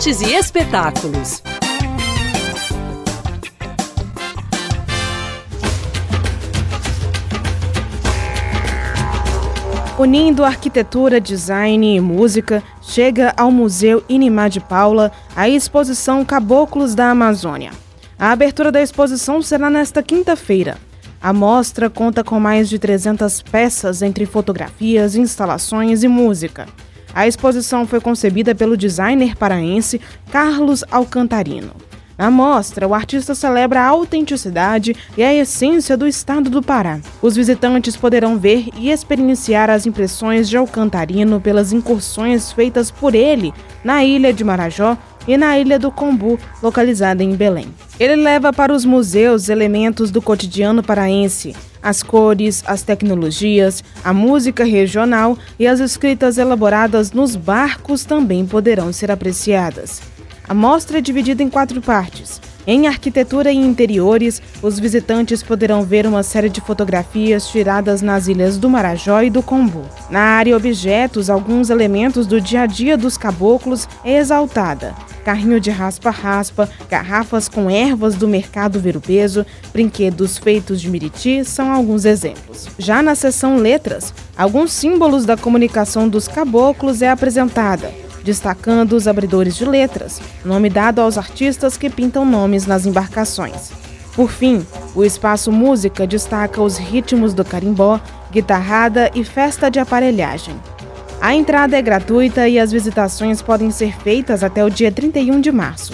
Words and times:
artes 0.00 0.22
e 0.22 0.32
espetáculos. 0.32 1.42
Unindo 9.98 10.42
arquitetura, 10.42 11.20
design 11.20 11.96
e 11.96 12.00
música, 12.00 12.62
chega 12.80 13.34
ao 13.36 13.50
Museu 13.50 14.02
Inimá 14.08 14.48
de 14.48 14.58
Paula 14.58 15.12
a 15.36 15.50
exposição 15.50 16.24
Caboclos 16.24 16.94
da 16.94 17.10
Amazônia. 17.10 17.72
A 18.18 18.32
abertura 18.32 18.72
da 18.72 18.80
exposição 18.80 19.42
será 19.42 19.68
nesta 19.68 20.02
quinta-feira. 20.02 20.78
A 21.20 21.34
mostra 21.34 21.90
conta 21.90 22.24
com 22.24 22.40
mais 22.40 22.70
de 22.70 22.78
300 22.78 23.42
peças 23.42 24.00
entre 24.00 24.24
fotografias, 24.24 25.14
instalações 25.14 26.02
e 26.02 26.08
música. 26.08 26.66
A 27.14 27.26
exposição 27.26 27.86
foi 27.86 28.00
concebida 28.00 28.54
pelo 28.54 28.76
designer 28.76 29.36
paraense 29.36 30.00
Carlos 30.30 30.84
Alcantarino. 30.90 31.72
Na 32.20 32.30
mostra, 32.30 32.86
o 32.86 32.92
artista 32.92 33.34
celebra 33.34 33.80
a 33.80 33.86
autenticidade 33.86 34.94
e 35.16 35.22
a 35.22 35.32
essência 35.34 35.96
do 35.96 36.06
estado 36.06 36.50
do 36.50 36.62
Pará. 36.62 37.00
Os 37.22 37.34
visitantes 37.34 37.96
poderão 37.96 38.38
ver 38.38 38.68
e 38.76 38.90
experienciar 38.90 39.70
as 39.70 39.86
impressões 39.86 40.46
de 40.46 40.54
Alcantarino 40.54 41.40
pelas 41.40 41.72
incursões 41.72 42.52
feitas 42.52 42.90
por 42.90 43.14
ele 43.14 43.54
na 43.82 44.04
ilha 44.04 44.34
de 44.34 44.44
Marajó 44.44 44.98
e 45.30 45.36
na 45.36 45.56
ilha 45.56 45.78
do 45.78 45.92
Combu, 45.92 46.36
localizada 46.60 47.22
em 47.22 47.36
Belém. 47.36 47.68
Ele 48.00 48.16
leva 48.16 48.52
para 48.52 48.74
os 48.74 48.84
museus 48.84 49.48
elementos 49.48 50.10
do 50.10 50.20
cotidiano 50.20 50.82
paraense, 50.82 51.54
as 51.80 52.02
cores, 52.02 52.64
as 52.66 52.82
tecnologias, 52.82 53.84
a 54.02 54.12
música 54.12 54.64
regional 54.64 55.38
e 55.56 55.68
as 55.68 55.78
escritas 55.78 56.36
elaboradas 56.36 57.12
nos 57.12 57.36
barcos 57.36 58.04
também 58.04 58.44
poderão 58.44 58.92
ser 58.92 59.08
apreciadas. 59.08 60.02
A 60.48 60.52
mostra 60.52 60.98
é 60.98 61.00
dividida 61.00 61.44
em 61.44 61.48
quatro 61.48 61.80
partes. 61.80 62.40
Em 62.66 62.88
arquitetura 62.88 63.52
e 63.52 63.56
interiores, 63.56 64.42
os 64.60 64.80
visitantes 64.80 65.44
poderão 65.44 65.84
ver 65.84 66.06
uma 66.06 66.24
série 66.24 66.48
de 66.48 66.60
fotografias 66.60 67.46
tiradas 67.48 68.02
nas 68.02 68.26
ilhas 68.26 68.58
do 68.58 68.68
Marajó 68.68 69.22
e 69.22 69.30
do 69.30 69.44
Combu. 69.44 69.84
Na 70.10 70.20
área 70.20 70.56
objetos, 70.56 71.30
alguns 71.30 71.70
elementos 71.70 72.26
do 72.26 72.40
dia 72.40 72.62
a 72.62 72.66
dia 72.66 72.96
dos 72.96 73.16
caboclos 73.16 73.88
é 74.04 74.18
exaltada. 74.18 74.92
Carrinho 75.24 75.60
de 75.60 75.70
raspa-raspa, 75.70 76.68
garrafas 76.88 77.48
com 77.48 77.68
ervas 77.68 78.14
do 78.14 78.26
mercado 78.26 78.80
ver-o-peso, 78.80 79.44
brinquedos 79.72 80.38
feitos 80.38 80.80
de 80.80 80.88
miriti 80.88 81.44
são 81.44 81.70
alguns 81.72 82.04
exemplos. 82.04 82.68
Já 82.78 83.02
na 83.02 83.14
seção 83.14 83.56
letras, 83.56 84.14
alguns 84.36 84.72
símbolos 84.72 85.24
da 85.24 85.36
comunicação 85.36 86.08
dos 86.08 86.26
caboclos 86.26 87.02
é 87.02 87.10
apresentada 87.10 87.90
destacando 88.22 88.92
os 88.92 89.08
abridores 89.08 89.56
de 89.56 89.64
letras, 89.64 90.20
nome 90.44 90.68
dado 90.68 91.00
aos 91.00 91.16
artistas 91.16 91.76
que 91.76 91.88
pintam 91.88 92.24
nomes 92.24 92.66
nas 92.66 92.86
embarcações. 92.86 93.72
Por 94.14 94.30
fim, 94.30 94.66
o 94.94 95.04
espaço 95.04 95.52
música 95.52 96.06
destaca 96.06 96.60
os 96.60 96.76
ritmos 96.76 97.32
do 97.32 97.44
carimbó, 97.44 98.00
guitarrada 98.30 99.10
e 99.14 99.24
festa 99.24 99.70
de 99.70 99.78
aparelhagem. 99.78 100.54
A 101.20 101.34
entrada 101.34 101.76
é 101.76 101.82
gratuita 101.82 102.48
e 102.48 102.58
as 102.58 102.72
visitações 102.72 103.42
podem 103.42 103.70
ser 103.70 103.94
feitas 104.00 104.42
até 104.42 104.64
o 104.64 104.70
dia 104.70 104.90
31 104.90 105.38
de 105.38 105.52
março. 105.52 105.92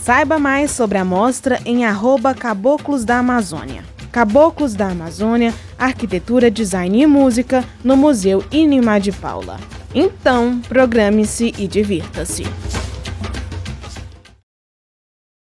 Saiba 0.00 0.36
mais 0.36 0.72
sobre 0.72 0.98
a 0.98 1.04
mostra 1.04 1.60
em 1.64 1.84
arroba 1.84 2.34
Caboclos 2.34 3.04
da 3.04 3.18
Amazônia. 3.18 3.84
Caboclos 4.10 4.74
da 4.74 4.88
Amazônia, 4.88 5.54
Arquitetura, 5.78 6.50
Design 6.50 7.02
e 7.02 7.06
Música, 7.06 7.64
no 7.84 7.96
Museu 7.96 8.44
Inima 8.50 8.98
de 8.98 9.12
Paula. 9.12 9.58
Então, 9.94 10.60
programe-se 10.68 11.54
e 11.56 11.68
divirta-se. 11.68 12.44